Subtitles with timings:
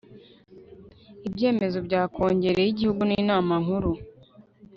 [1.27, 3.91] ibyemezo bya Kongere y igihugu n Inama Nkuru